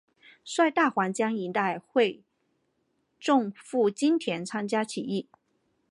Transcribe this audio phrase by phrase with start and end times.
[0.43, 2.23] 率大湟江一带会
[3.19, 5.29] 众赴金田参加起义。